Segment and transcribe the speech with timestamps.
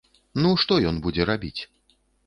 [0.45, 1.57] Ну што ён будзе рабіць?